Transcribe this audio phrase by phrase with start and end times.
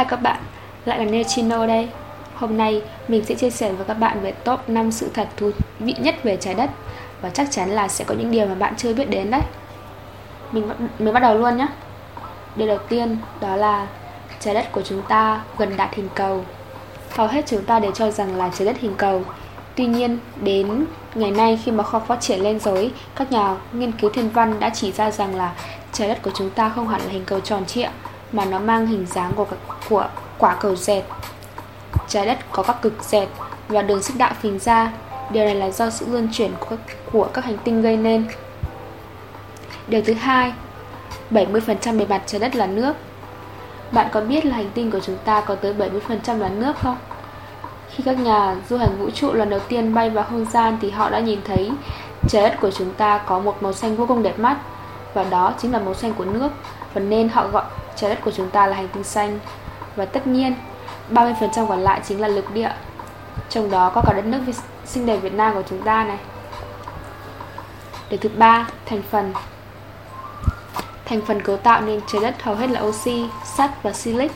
[0.00, 0.40] Hai các bạn,
[0.84, 1.88] lại là Nechino đây.
[2.34, 5.50] Hôm nay mình sẽ chia sẻ với các bạn về top 5 sự thật thú
[5.78, 6.70] vị nhất về trái đất.
[7.20, 9.40] Và chắc chắn là sẽ có những điều mà bạn chưa biết đến đấy.
[10.52, 10.68] Mình,
[10.98, 11.66] mình bắt đầu luôn nhé
[12.56, 13.86] Điều đầu tiên đó là
[14.40, 16.44] trái đất của chúng ta gần đạt hình cầu.
[17.10, 19.22] Hầu hết chúng ta đều cho rằng là trái đất hình cầu.
[19.74, 23.56] Tuy nhiên, đến ngày nay khi mà khoa học phát triển lên rồi, các nhà
[23.72, 25.52] nghiên cứu thiên văn đã chỉ ra rằng là
[25.92, 27.88] trái đất của chúng ta không hẳn là hình cầu tròn trịa
[28.32, 29.46] mà nó mang hình dáng của,
[29.88, 30.08] của
[30.38, 31.04] quả cầu dẹt.
[32.08, 33.28] Trái đất có các cực dẹt
[33.68, 34.92] và đường xích đạo phình ra.
[35.30, 36.76] Điều này là do sự luân chuyển của,
[37.12, 38.26] của các hành tinh gây nên.
[39.88, 40.52] Điều thứ hai,
[41.30, 42.92] 70% bề mặt trái đất là nước.
[43.92, 46.96] Bạn có biết là hành tinh của chúng ta có tới 70% là nước không?
[47.90, 50.90] Khi các nhà du hành vũ trụ lần đầu tiên bay vào không gian thì
[50.90, 51.70] họ đã nhìn thấy
[52.28, 54.56] trái đất của chúng ta có một màu xanh vô cùng đẹp mắt
[55.14, 56.48] và đó chính là màu xanh của nước.
[56.94, 57.64] Và nên họ gọi
[57.96, 59.38] trái đất của chúng ta là hành tinh xanh.
[59.96, 60.54] Và tất nhiên
[61.10, 62.72] 30% còn lại chính là lục địa.
[63.50, 64.40] Trong đó có cả đất nước
[64.84, 66.18] xinh đẹp Việt Nam của chúng ta này.
[68.10, 69.32] Điều thứ ba, thành phần.
[71.04, 74.32] Thành phần cấu tạo nên trái đất hầu hết là oxy, sắt và silic.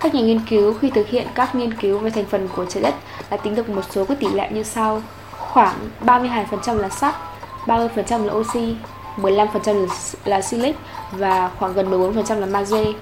[0.00, 2.82] Các nhà nghiên cứu khi thực hiện các nghiên cứu về thành phần của trái
[2.82, 2.94] đất
[3.30, 5.02] đã tính được một số các tỷ lệ như sau.
[5.38, 7.14] Khoảng 32% là sắt,
[7.66, 8.76] 30% là oxy,
[9.16, 9.86] 15%
[10.24, 10.76] là silic
[11.12, 12.92] và khoảng gần 14% là magie.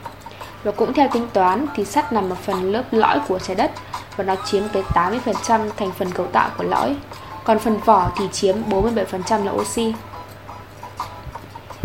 [0.65, 3.71] Và cũng theo tính toán thì sắt nằm ở phần lớp lõi của trái đất
[4.17, 6.97] và nó chiếm tới 80% thành phần cấu tạo của lõi.
[7.45, 9.95] Còn phần vỏ thì chiếm 47% là oxy.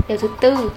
[0.07, 0.71] Điều thứ tư,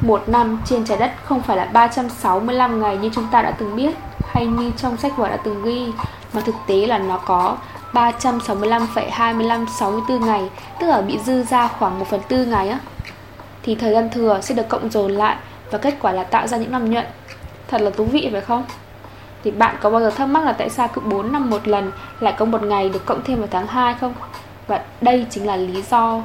[0.00, 3.76] một năm trên trái đất không phải là 365 ngày như chúng ta đã từng
[3.76, 5.92] biết hay như trong sách vở đã từng ghi
[6.32, 7.56] mà thực tế là nó có
[7.92, 12.78] 365,2564 ngày tức là bị dư ra khoảng 1 phần tư ngày á.
[13.62, 15.36] Thì thời gian thừa sẽ được cộng dồn lại
[15.70, 17.06] và kết quả là tạo ra những năm nhuận.
[17.68, 18.64] Thật là thú vị phải không?
[19.44, 21.92] Thì bạn có bao giờ thắc mắc là tại sao cứ 4 năm một lần
[22.20, 24.14] lại có một ngày được cộng thêm vào tháng 2 không?
[24.66, 26.22] Và đây chính là lý do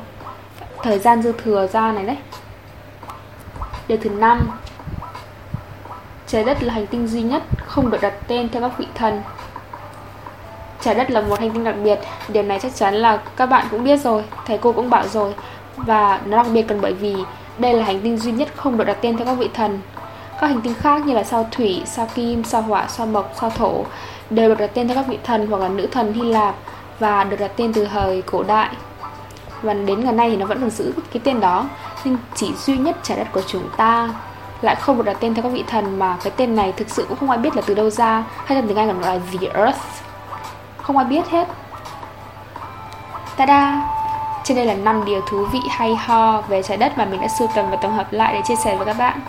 [0.83, 2.17] thời gian dư thừa ra này đấy.
[3.87, 4.49] Điều thứ năm
[6.27, 9.21] Trái đất là hành tinh duy nhất không được đặt tên theo các vị thần.
[10.87, 11.99] Trái đất là một hành tinh đặc biệt.
[12.27, 15.33] Điều này chắc chắn là các bạn cũng biết rồi Thầy cô cũng bảo rồi.
[15.77, 17.15] Và nó đặc biệt cần bởi vì
[17.57, 19.79] Đây là hành tinh duy nhất không được đặt tên theo các vị thần.
[20.41, 23.49] Các hành tinh khác như là sao thủy, sao kim, sao hỏa, sao mộc, sao
[23.49, 23.83] thổ
[24.29, 26.55] Đều được đặt tên theo các vị thần hoặc là nữ thần Hy Lạp
[26.99, 28.69] Và được đặt tên từ thời cổ đại.
[29.61, 31.65] Và đến ngày nay thì nó vẫn còn giữ cái tên đó
[32.03, 34.09] nhưng chỉ duy nhất trái đất của chúng ta
[34.61, 37.05] lại không được đặt tên theo các vị thần mà cái tên này thực sự
[37.09, 39.21] cũng không ai biết là từ đâu ra hay là tiếng Anh còn gọi là
[39.31, 39.96] The Earth?
[40.87, 41.47] Không ai biết hết
[43.37, 43.81] Tada!
[44.43, 47.27] Trên đây là 5 điều thú vị hay ho về trái đất mà mình đã
[47.27, 49.19] sưu tầm và tổng hợp lại để chia sẻ với các bạn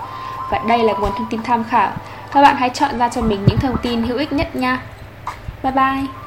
[0.50, 1.90] Và đây là nguồn thông tin tham khảo
[2.32, 4.82] Các bạn hãy chọn ra cho mình những thông tin hữu ích nhất nha
[5.62, 6.17] Bye bye!